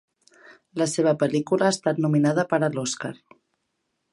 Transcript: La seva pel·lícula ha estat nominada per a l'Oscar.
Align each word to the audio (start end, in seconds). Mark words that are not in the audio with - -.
La 0.81 0.87
seva 0.93 1.13
pel·lícula 1.25 1.67
ha 1.67 1.75
estat 1.75 2.01
nominada 2.07 2.47
per 2.55 2.59
a 2.61 2.71
l'Oscar. 2.79 3.13